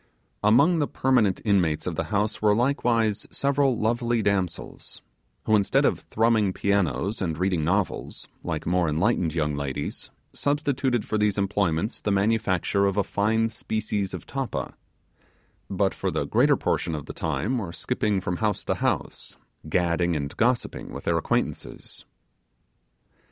Among 0.43 0.79
the 0.79 0.87
permanent 0.87 1.41
inmates 1.45 1.85
of 1.85 1.95
the 1.95 2.05
house 2.05 2.41
were 2.41 2.55
likewise 2.55 3.27
several 3.29 3.77
lovely 3.77 4.23
damsels, 4.23 5.03
who 5.43 5.55
instead 5.55 5.85
of 5.85 5.99
thrumming 5.99 6.53
pianos 6.53 7.21
and 7.21 7.37
reading 7.37 7.63
novels, 7.63 8.27
like 8.43 8.65
more 8.65 8.89
enlightened 8.89 9.35
young 9.35 9.55
ladies, 9.55 10.09
substituted 10.33 11.05
for 11.05 11.19
these 11.19 11.37
employments 11.37 12.01
the 12.01 12.09
manufacture 12.11 12.87
of 12.87 12.97
a 12.97 13.03
fine 13.03 13.49
species 13.49 14.15
of 14.15 14.25
tappa; 14.25 14.73
but 15.69 15.93
for 15.93 16.09
the 16.09 16.25
greater 16.25 16.57
portion 16.57 16.95
of 16.95 17.05
the 17.05 17.13
time 17.13 17.59
were 17.59 17.71
skipping 17.71 18.19
from 18.19 18.37
house 18.37 18.63
to 18.65 18.73
house, 18.73 19.37
gadding 19.69 20.15
and 20.15 20.35
gossiping 20.35 20.91
with 20.91 21.03
their 21.03 21.19
acquaintances. 21.19 22.05